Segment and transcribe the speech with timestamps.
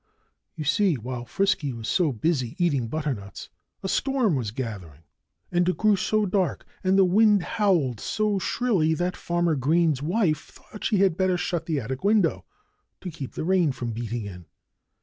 [0.55, 3.49] You see, while Frisky was so busy eating butternuts,
[3.83, 5.03] a storm was gathering.
[5.51, 10.45] And it grew so dark, and the wind howled so shrilly, that Farmer Green's wife
[10.47, 12.45] thought she had better shut the attic window,
[13.01, 14.47] to keep the rain from beating in.